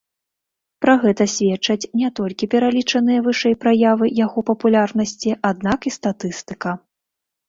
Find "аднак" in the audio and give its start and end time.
5.51-5.79